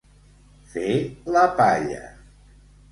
Fer 0.71 0.95
la 1.37 1.47
palla. 1.61 2.05